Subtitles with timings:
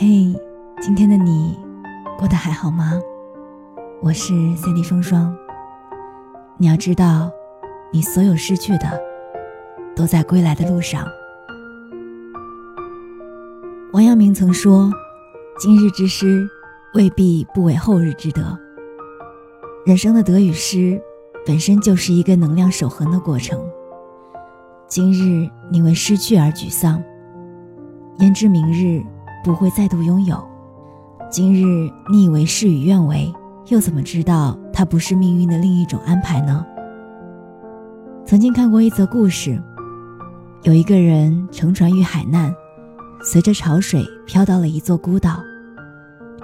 [0.00, 0.32] 嘿，
[0.80, 1.58] 今天的你
[2.16, 2.92] 过得还好吗？
[4.00, 5.36] 我是 Cindy 双双。
[6.56, 7.28] 你要知道，
[7.92, 8.86] 你所有失去的，
[9.96, 11.04] 都在归来的路上。
[13.92, 14.88] 王阳明曾说
[15.58, 16.48] ：“今日之失，
[16.94, 18.56] 未必不为后日之得。”
[19.84, 21.02] 人生的得与失，
[21.44, 23.60] 本身就是一个能量守恒的过程。
[24.86, 27.02] 今日你为失去而沮丧，
[28.20, 29.02] 焉知明日
[29.44, 30.46] 不会再度拥有？
[31.30, 33.32] 今日你以为事与愿违，
[33.66, 36.64] 又怎么知道它不是命运的另一种安排呢？
[38.24, 39.62] 曾经看过一则故事，
[40.62, 42.54] 有一个人乘船遇海难，
[43.22, 45.40] 随着潮水飘到了一座孤岛。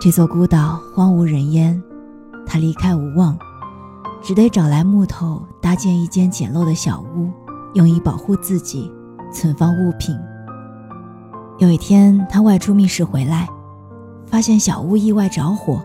[0.00, 1.82] 这座孤岛荒无人烟。
[2.46, 3.38] 他离开无望，
[4.22, 7.30] 只得找来木头搭建一间简陋的小屋，
[7.72, 8.92] 用以保护自己，
[9.32, 10.14] 存放物品。
[11.58, 13.48] 有一天，他外出觅食回来，
[14.26, 15.80] 发现小屋意外着火，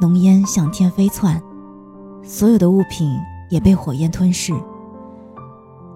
[0.00, 1.42] 浓烟向天飞窜，
[2.22, 3.18] 所有的物品
[3.50, 4.52] 也被火焰吞噬。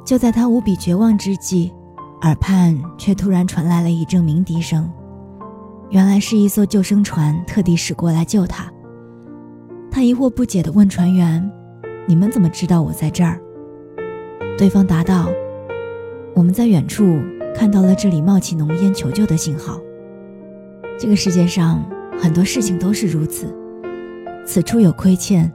[0.05, 1.73] 就在他无比绝望之际，
[2.23, 4.91] 耳畔却突然传来了一阵鸣笛声，
[5.91, 8.64] 原来是一艘救生船特地驶过来救他。
[9.89, 11.48] 他疑惑不解地问船员
[12.09, 13.41] ：“你们怎么知道我在这儿？”
[14.59, 15.29] 对方答道
[16.34, 17.05] ：“我们在远处
[17.55, 19.81] 看到了这里冒起浓烟求救的信号。
[20.98, 21.84] 这个世界上
[22.19, 23.47] 很多事情都是如此，
[24.45, 25.51] 此处有亏欠，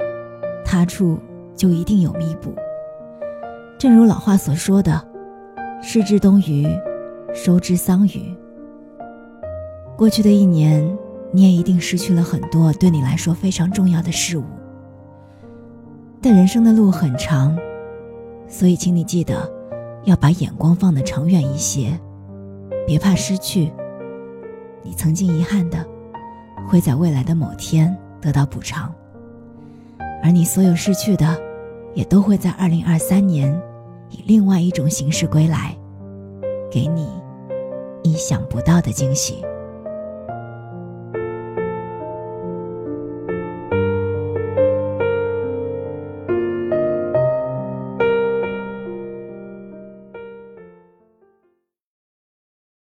[0.63, 1.19] 他处
[1.55, 2.53] 就一定有弥补。
[3.77, 5.05] 正如老话所说的
[5.81, 6.67] ：‘失之东隅，
[7.33, 8.35] 收之桑榆。’
[9.97, 10.85] 过去的一年。”
[11.31, 14.43] 你也一定失去了很多对你来说非常重要的事物，
[16.21, 17.53] 但人生的路很长，
[18.47, 19.51] 所以请你记得
[20.05, 21.99] 要把眼光放得长远一些，
[22.85, 23.71] 别怕失去。
[24.83, 25.85] 你曾经遗憾的，
[26.67, 28.93] 会在未来的某天得到补偿，
[30.23, 31.39] 而你所有失去的，
[31.95, 33.51] 也都会在二零二三年
[34.11, 35.75] 以另外一种形式归来，
[36.71, 37.07] 给你
[38.03, 39.43] 意想不到的惊喜。